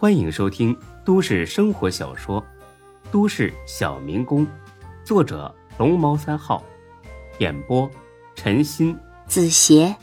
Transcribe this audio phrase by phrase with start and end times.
[0.00, 0.74] 欢迎收听
[1.04, 2.40] 都市生活小说
[3.12, 4.46] 《都市小民工》，
[5.04, 6.64] 作者龙猫三号，
[7.38, 7.86] 演播
[8.34, 9.94] 陈鑫、子邪，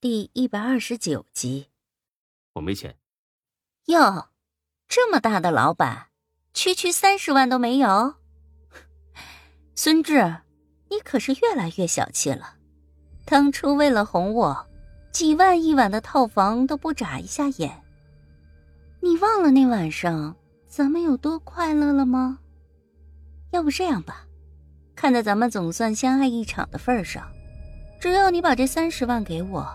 [0.00, 1.66] 第一百二十九集。
[2.52, 2.96] 我没钱。
[3.86, 4.28] 哟，
[4.86, 6.10] 这么大的老板，
[6.54, 8.14] 区区三十万都没有？
[9.74, 10.42] 孙志，
[10.90, 12.54] 你可是越来越小气了。
[13.24, 14.67] 当初为了哄我。
[15.10, 17.82] 几万一晚的套房都不眨一下眼，
[19.00, 20.36] 你忘了那晚上
[20.66, 22.38] 咱们有多快乐了吗？
[23.50, 24.26] 要不这样吧，
[24.94, 27.26] 看在咱们总算相爱一场的份上，
[28.00, 29.66] 只要你把这三十万给我，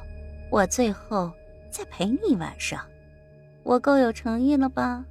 [0.49, 1.31] 我最后
[1.69, 2.79] 再陪你一晚上，
[3.63, 5.03] 我够有诚意了吧？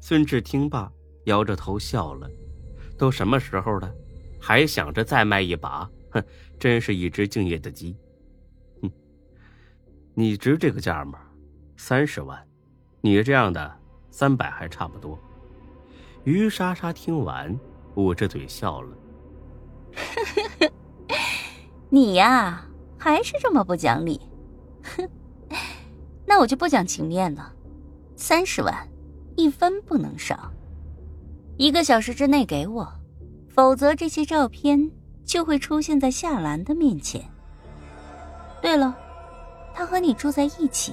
[0.00, 0.92] 孙志听罢，
[1.24, 2.30] 摇着头笑了。
[2.98, 3.92] 都什么时候了，
[4.40, 5.88] 还想着再卖一把？
[6.10, 6.22] 哼，
[6.58, 7.96] 真是一只敬业的鸡。
[10.18, 11.16] 你值这个价吗？
[11.76, 12.36] 三十万，
[13.00, 13.72] 你这样的
[14.10, 15.16] 三百还差不多。
[16.24, 17.56] 于莎莎听完，
[17.94, 18.96] 捂着嘴笑了。
[21.88, 22.66] 你呀，
[22.98, 24.20] 还是这么不讲理。
[24.82, 25.08] 哼，
[26.26, 27.52] 那我就不讲情面了。
[28.16, 28.74] 三十万，
[29.36, 30.52] 一分不能少。
[31.56, 32.92] 一个小时之内给我，
[33.48, 34.90] 否则这些照片
[35.24, 37.22] 就会出现在夏兰的面前。
[38.60, 38.98] 对了。
[39.78, 40.92] 她和你住在一起，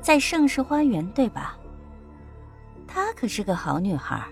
[0.00, 1.58] 在盛世花园，对吧？
[2.86, 4.24] 她可是个好女孩，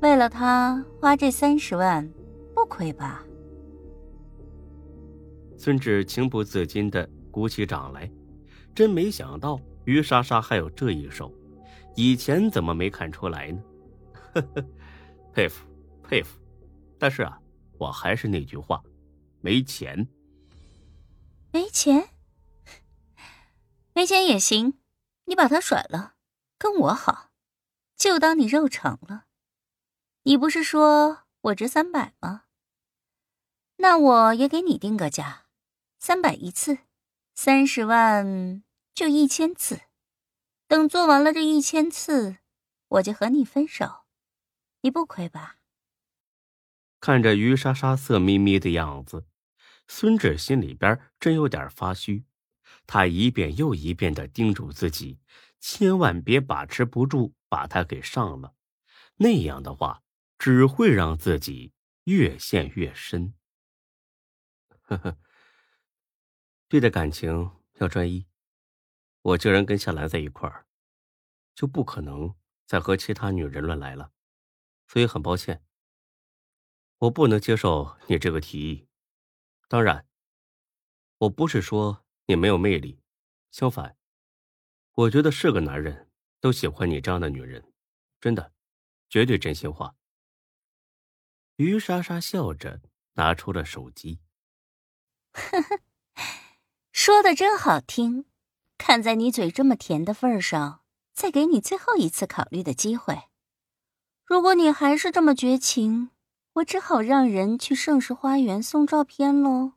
[0.00, 2.10] 为了她花这三十万，
[2.54, 3.22] 不亏吧？
[5.58, 8.10] 孙志情不自禁的鼓起掌来，
[8.74, 11.30] 真没想到于莎莎还有这一手，
[11.96, 13.62] 以前怎么没看出来呢？
[14.32, 14.64] 呵呵，
[15.34, 15.66] 佩服
[16.02, 16.40] 佩服，
[16.98, 17.38] 但是啊，
[17.76, 18.82] 我还是那句话，
[19.42, 20.08] 没钱。
[21.52, 22.02] 没钱。
[24.00, 24.80] 没钱也行，
[25.26, 26.14] 你把他甩了，
[26.56, 27.32] 跟我好，
[27.98, 29.26] 就当你肉偿了。
[30.22, 32.44] 你不是说我值三百吗？
[33.76, 35.44] 那我也给你定个价，
[35.98, 36.78] 三百一次，
[37.34, 39.82] 三十万就一千次。
[40.66, 42.38] 等做完了这一千次，
[42.88, 44.06] 我就和你分手，
[44.80, 45.56] 你不亏吧？
[47.00, 49.26] 看着于莎莎色眯眯的样子，
[49.86, 52.24] 孙志心里边真有点发虚。
[52.86, 55.20] 他一遍又一遍的叮嘱自己，
[55.60, 58.54] 千万别把持不住，把他给上了。
[59.16, 60.02] 那样的话，
[60.38, 61.72] 只会让自己
[62.04, 63.34] 越陷越深。
[64.82, 65.18] 呵呵，
[66.68, 68.26] 对待感情要专一。
[69.22, 70.66] 我既然跟夏兰在一块儿，
[71.54, 72.34] 就不可能
[72.66, 74.12] 再和其他女人乱来了。
[74.88, 75.62] 所以很抱歉，
[76.98, 78.88] 我不能接受你这个提议。
[79.68, 80.08] 当然，
[81.18, 82.04] 我不是说。
[82.30, 83.02] 你没有魅力，
[83.50, 83.96] 相反，
[84.92, 86.08] 我觉得是个男人
[86.40, 87.72] 都喜欢你这样的女人，
[88.20, 88.52] 真的，
[89.08, 89.96] 绝对真心话。
[91.56, 92.80] 于莎莎笑着
[93.14, 94.20] 拿出了手机，
[95.32, 95.80] 呵呵，
[96.92, 98.26] 说的真好听。
[98.78, 103.24] 看在你嘴这么甜的份上，再给你最后一次考虑的机会。
[104.24, 106.10] 如果你还是这么绝情，
[106.52, 109.72] 我只好让人去盛世花园送照片喽。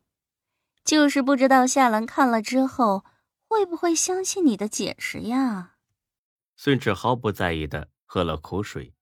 [0.83, 3.05] 就是不知道夏兰看了之后
[3.47, 5.75] 会不会相信你的解释呀？
[6.55, 8.93] 孙志毫不在意的喝了口水，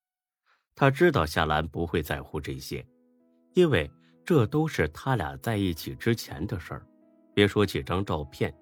[0.75, 2.85] 他知道夏兰不会在乎这些，
[3.53, 3.89] 因为
[4.23, 6.85] 这都是他俩在一起之前的事儿。
[7.33, 8.53] 别说几张照片，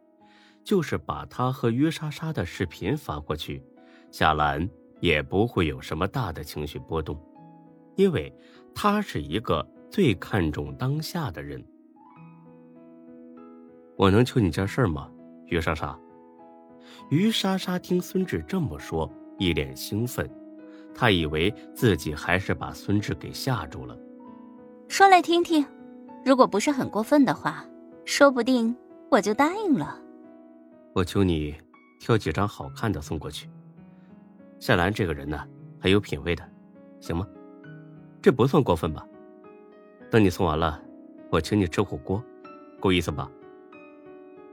[0.63, 3.63] 就是把他和于莎莎的视频发过去，
[4.11, 4.67] 夏兰
[5.01, 7.19] 也不会有什么大的情绪波动，
[7.95, 8.33] 因为
[8.73, 11.63] 他是一个最看重当下的人。
[13.99, 15.11] 我能求你件事吗，
[15.47, 15.93] 于莎莎？
[17.09, 20.25] 于莎莎听孙志这么说，一脸兴奋，
[20.95, 23.93] 她以为自己还是把孙志给吓住了。
[24.87, 25.65] 说来听听，
[26.23, 27.65] 如果不是很过分的话，
[28.05, 28.73] 说不定
[29.11, 29.99] 我就答应了。
[30.93, 31.53] 我求你
[31.99, 33.49] 挑几张好看的送过去。
[34.59, 35.45] 夏兰这个人呢，
[35.77, 36.49] 很有品味的，
[37.01, 37.27] 行吗？
[38.21, 39.05] 这不算过分吧？
[40.09, 40.81] 等你送完了，
[41.29, 42.23] 我请你吃火锅，
[42.79, 43.29] 够意思吧？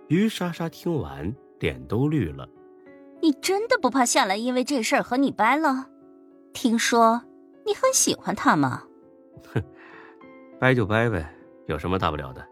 [0.08, 2.48] 于莎莎听完，脸都绿了。
[3.20, 5.88] 你真的不怕夏兰因为这事儿和你掰了？
[6.52, 7.22] 听说
[7.64, 8.84] 你很喜欢她吗？
[9.52, 9.62] 哼，
[10.60, 11.34] 掰就掰呗，
[11.66, 12.46] 有什么大不了的？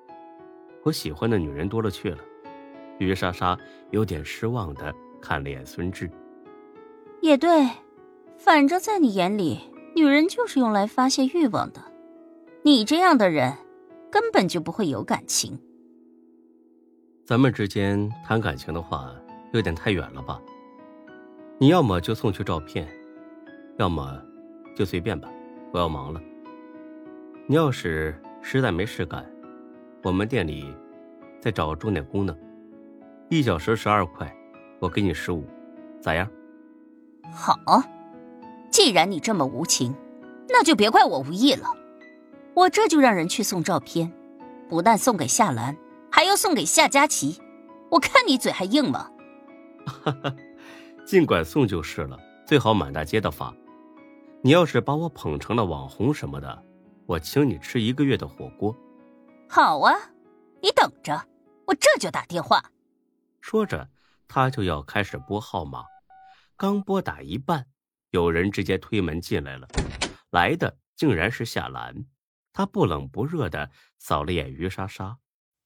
[0.82, 2.18] 我喜欢的女人多了去了。
[2.98, 3.58] 于莎莎
[3.90, 6.10] 有点失望的看了眼孙志。
[7.20, 7.68] 也对，
[8.36, 9.60] 反正在你眼里，
[9.94, 11.80] 女人就是用来发泄欲望的。
[12.62, 13.54] 你这样的人，
[14.10, 15.58] 根本就不会有感情。
[17.26, 19.10] 咱们之间谈感情的话，
[19.52, 20.38] 有点太远了吧？
[21.56, 22.86] 你要么就送去照片，
[23.78, 24.20] 要么
[24.76, 25.26] 就随便吧。
[25.72, 26.20] 我要忙了。
[27.46, 29.24] 你要是实在没事干，
[30.02, 30.76] 我们店里
[31.40, 32.36] 再找个钟点工呢，
[33.30, 34.30] 一小时十二块，
[34.78, 35.44] 我给你十五，
[36.02, 36.28] 咋样？
[37.32, 37.82] 好，
[38.70, 39.94] 既然你这么无情，
[40.46, 41.68] 那就别怪我无义了。
[42.52, 44.12] 我这就让人去送照片，
[44.68, 45.74] 不但送给夏兰，
[46.14, 47.42] 还要送给夏佳琪。
[47.90, 49.10] 我看你嘴还硬吗？
[49.84, 50.36] 哈哈，
[51.04, 52.16] 尽管送就是了，
[52.46, 53.52] 最好满大街的发。
[54.40, 56.64] 你要是把我捧成了网红什么的，
[57.06, 58.72] 我请你吃一个月的火锅。
[59.48, 59.92] 好啊，
[60.62, 61.20] 你等着，
[61.66, 62.62] 我这就打电话。
[63.40, 63.88] 说着，
[64.28, 65.82] 他就要开始拨号码。
[66.56, 67.66] 刚拨打一半，
[68.12, 69.66] 有人直接推门进来了，
[70.30, 72.04] 来的竟然是夏兰。
[72.52, 73.68] 他不冷不热的
[73.98, 75.18] 扫了眼于莎莎：“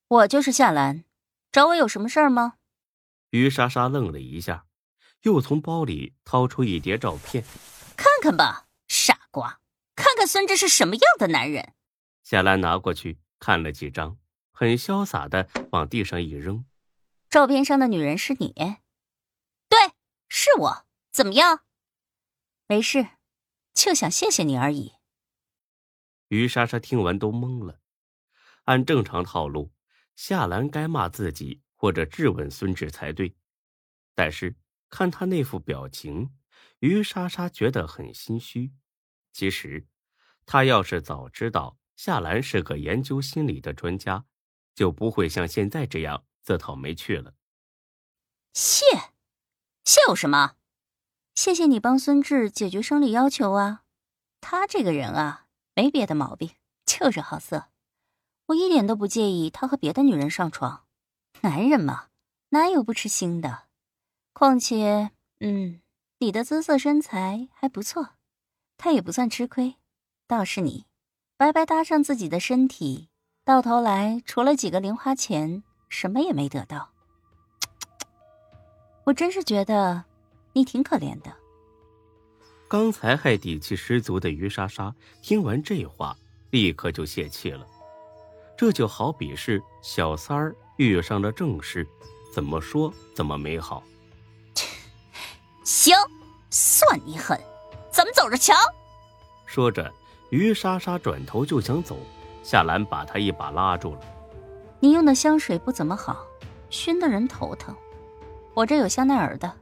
[0.08, 1.04] 我就是夏兰，
[1.52, 2.54] 找我有什么事儿吗？”
[3.30, 4.66] 于莎莎愣了一下，
[5.22, 7.44] 又从包里掏出一叠照片，
[7.96, 9.60] 看看吧，傻瓜，
[9.94, 11.74] 看看孙志是什么样的男人。
[12.22, 14.16] 夏兰拿过去看了几张，
[14.50, 16.64] 很潇洒的往地上一扔
[17.28, 18.54] ：“照片上的女人是你？
[19.68, 19.78] 对，
[20.28, 20.86] 是我。
[21.10, 21.64] 怎么样？
[22.66, 23.08] 没事，
[23.74, 24.94] 就想谢谢你而已。”
[26.28, 27.80] 于莎莎听完都懵了。
[28.64, 29.72] 按正常套路，
[30.18, 33.36] 夏兰该骂自己或者质问孙志才对，
[34.16, 34.56] 但是
[34.90, 36.34] 看他那副表情，
[36.80, 38.72] 于莎莎觉得很心虚。
[39.32, 39.86] 其实，
[40.44, 44.24] 他要是早知道夏兰是个研究心理的专家，
[44.74, 47.34] 就不会像现在这样自讨没趣了。
[48.52, 48.84] 谢，
[49.84, 50.56] 谢有什么？
[51.36, 53.84] 谢谢你帮孙志解决生理要求啊。
[54.40, 55.44] 他这个人啊。
[55.76, 56.50] 没别的毛病，
[56.84, 57.68] 就是好色。
[58.48, 60.84] 我一点都不介意他和别的女人上床。
[61.42, 62.06] 男人嘛，
[62.48, 63.64] 哪有不吃腥的？
[64.32, 65.10] 况且，
[65.40, 65.80] 嗯，
[66.18, 68.14] 你的姿色身材还不错，
[68.78, 69.76] 他也不算吃亏。
[70.26, 70.86] 倒是你，
[71.36, 73.10] 白白搭上自己的身体，
[73.44, 76.90] 到头来除了几个零花钱，什么也没得到。
[79.04, 80.02] 我真是觉得
[80.54, 81.36] 你挺可怜的。
[82.66, 86.16] 刚才还底气十足的于莎莎，听完这话，
[86.50, 87.66] 立刻就泄气了。
[88.58, 91.86] 这就好比是小三儿遇上了正事，
[92.34, 93.84] 怎么说怎么美好。
[95.62, 95.94] 行，
[96.50, 97.40] 算你狠，
[97.88, 98.52] 咱们走着瞧。
[99.46, 99.88] 说着，
[100.30, 101.96] 于莎莎转头就想走，
[102.42, 104.00] 夏兰把她一把拉住了。
[104.80, 106.26] 你用的香水不怎么好，
[106.68, 107.72] 熏得人头疼。
[108.54, 109.52] 我这有香奈儿的，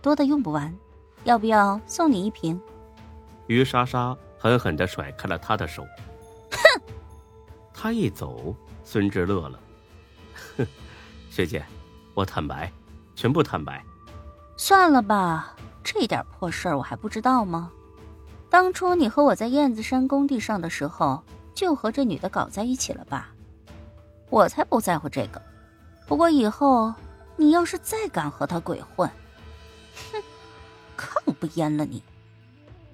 [0.00, 0.72] 多的用不完。
[1.24, 2.60] 要不要送你一瓶？
[3.48, 5.84] 于莎莎狠狠的甩开了他的手。
[7.84, 7.88] 哼！
[7.88, 9.60] 他一走，孙志乐了。
[10.56, 10.66] 哼，
[11.28, 11.62] 学姐，
[12.14, 12.72] 我坦白，
[13.14, 13.84] 全部坦白。
[14.56, 17.70] 算了吧，这点破事儿我还不知道吗？
[18.48, 21.22] 当初你和我在燕子山工地上的时候，
[21.54, 23.28] 就和这女的搞在一起了吧？
[24.30, 25.42] 我才不在乎这个。
[26.06, 26.94] 不过以后
[27.36, 29.06] 你要是再敢和她鬼混，
[30.10, 30.22] 哼！
[30.96, 32.02] 看我不阉了你！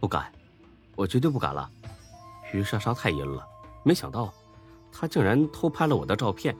[0.00, 0.32] 不敢，
[0.96, 1.70] 我绝对不敢了。
[2.52, 3.46] 于莎莎太阴了，
[3.84, 4.34] 没想到
[4.92, 6.54] 她竟然偷拍了我的照片，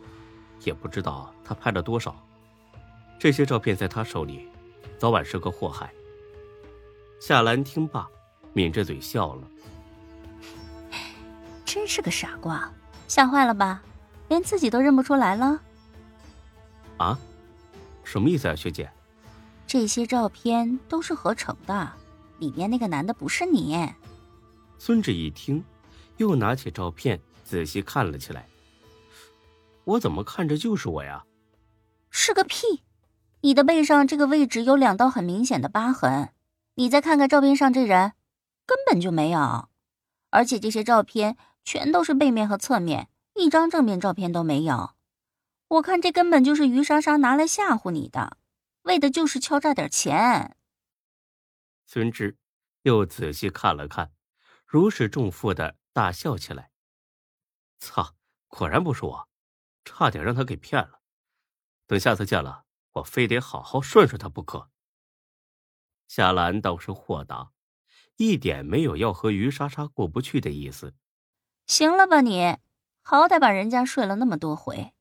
[0.65, 2.17] 也不知道他拍了多少。
[3.19, 4.49] 这些照片在他手里，
[4.99, 5.93] 早晚是个祸害。
[7.21, 8.09] 夏兰听罢，
[8.55, 9.43] 抿着嘴笑了。
[11.67, 12.73] 真是个傻瓜，
[13.07, 13.83] 吓坏了吧？
[14.29, 15.61] 连自己都认不出来了？
[16.97, 17.19] 啊？
[18.05, 18.91] 什么意思啊，学姐？
[19.67, 21.93] 这些照片都是合成的，
[22.39, 23.89] 里面那个男的不是你。
[24.79, 25.63] 孙志一听，
[26.17, 27.21] 又拿起照片
[27.51, 28.47] 仔细看了起来。
[29.83, 31.25] 我怎么看着就是我呀？
[32.09, 32.85] 是个屁！
[33.41, 36.33] 你的背上这个位置有两道很明显的疤痕，
[36.77, 38.13] 你再看看照片上这人，
[38.65, 39.69] 根本就没有。
[40.31, 44.91] 而且这些照片全都是背面和侧面，一张正面照片都没有。
[45.67, 48.37] 我看这根本就是于莎莎拿来吓唬你的。
[48.83, 50.57] 为的就是敲诈点钱。
[51.85, 52.37] 孙志
[52.83, 54.13] 又仔细看了看，
[54.65, 56.71] 如释重负的大笑起来。
[57.81, 58.15] 操，
[58.49, 59.29] 果然不是我，
[59.85, 61.01] 差点让他给骗了。
[61.87, 64.71] 等下次见了，我非得好好顺顺他不可。
[66.07, 67.53] 夏兰倒是豁达，
[68.17, 70.95] 一点没有要和于莎莎过不去的意思。
[71.67, 72.59] 行了吧你，
[73.03, 74.93] 好歹把人家睡了那么多回，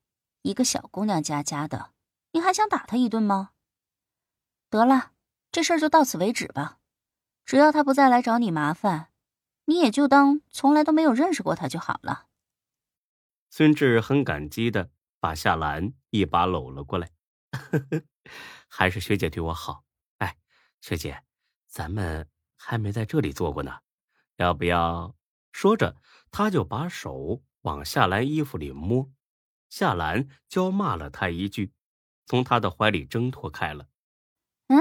[0.43, 1.93] 一个小姑娘家家的，
[2.31, 3.51] 你还想打他一顿吗？
[4.69, 5.11] 得了，
[5.51, 6.77] 这事儿就到此为止吧。
[7.43, 9.11] 只要他不再来找你麻烦，
[9.65, 12.28] 你也就当从来都没有认识过他就好了。
[13.59, 14.89] 孙志很感激的
[15.19, 17.11] 把夏兰一把搂了过来，
[18.69, 19.83] 还是学姐对我好。
[20.19, 20.37] 哎，
[20.79, 21.25] 学姐，
[21.67, 23.81] 咱们还没在这里坐过呢，
[24.37, 25.13] 要不要？
[25.51, 25.97] 说着，
[26.31, 29.11] 他就把手往夏兰衣服里摸。
[29.67, 31.73] 夏兰娇骂了他一句，
[32.27, 33.89] 从他的怀里挣脱开了。
[34.67, 34.79] 嗯，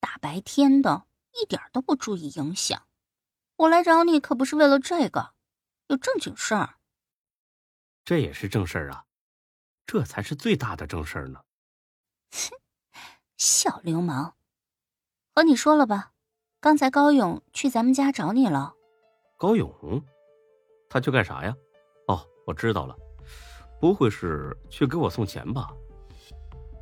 [0.00, 1.06] 大白天的，
[1.40, 2.88] 一点都不注意影响。
[3.54, 5.34] 我来找你可不是为了这个，
[5.86, 6.80] 有正经事儿。
[8.04, 9.04] 这也是正事儿啊，
[9.86, 11.40] 这才是最大的正事儿呢。
[12.32, 12.50] 哼，
[13.38, 14.34] 小流氓，
[15.34, 16.12] 和你说了吧，
[16.60, 18.74] 刚才高勇去咱们家找你了。
[19.38, 20.02] 高勇，
[20.90, 21.54] 他去干啥呀？
[22.08, 22.94] 哦，我知道了。
[23.80, 25.70] 不会是去给我送钱吧？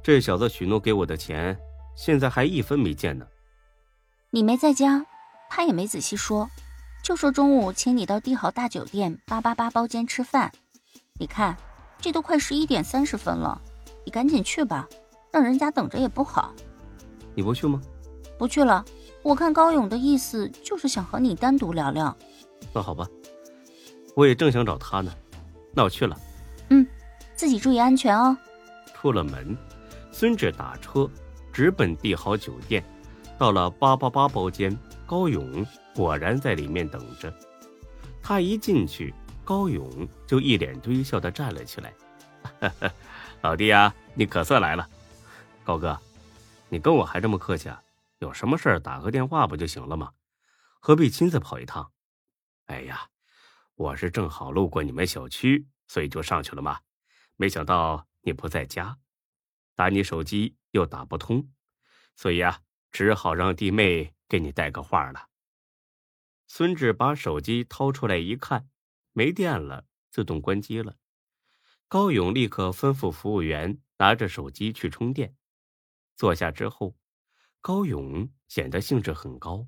[0.03, 1.57] 这小子许诺给我的钱，
[1.97, 3.27] 现在还一分没见呢。
[4.31, 5.07] 你没在家，
[5.49, 6.49] 他也没仔细说，
[7.05, 10.53] 就说中午请你到帝豪大酒店八八八包间吃饭。
[11.23, 11.57] 你看，
[12.01, 13.63] 这都快十一点三十分了，
[14.05, 14.89] 你赶紧去吧，
[15.31, 16.53] 让人家等着也不好。
[17.33, 17.81] 你不去吗？
[18.37, 18.85] 不去了。
[19.23, 22.17] 我看高勇的意思就是想和你单独聊聊。
[22.73, 23.07] 那好吧，
[24.17, 25.13] 我也正想找他呢。
[25.73, 26.19] 那我去了。
[26.71, 26.85] 嗯，
[27.37, 28.37] 自己注意安全哦。
[28.93, 29.57] 出了门，
[30.11, 31.09] 孙志打车
[31.53, 32.83] 直奔帝豪酒店。
[33.39, 34.77] 到了八八八包间，
[35.07, 35.65] 高勇
[35.95, 37.33] 果然在里面等着。
[38.21, 39.15] 他一进去，
[39.45, 41.95] 高勇就一脸堆笑的站了起来
[43.43, 44.89] ：“老弟呀，你可算来了。
[45.65, 45.99] 高哥，
[46.69, 47.83] 你跟我还这么客气啊？
[48.19, 50.13] 有什么事打个电话不就行了吗？
[50.81, 51.93] 何必亲自跑一趟？
[52.67, 53.09] 哎呀，
[53.75, 56.81] 我是正好路过你们小区。”所以就上去了嘛，
[57.37, 58.97] 没想到你不在家，
[59.75, 61.51] 打你手机又打不通，
[62.17, 65.29] 所以啊，只好让弟妹给你带个话了。
[66.47, 68.71] 孙志把手机掏出来一看，
[69.13, 70.97] 没电了，自动关机了。
[71.89, 75.35] 高勇立刻吩咐服务员拿着手机去充电。
[76.17, 76.97] 坐下之后，
[77.61, 79.67] 高勇显得兴致很高。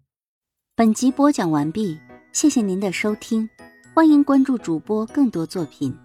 [0.74, 1.98] 本集播讲完毕，
[2.32, 3.48] 谢谢您的收听，
[3.94, 5.96] 欢迎关注主播更多作品。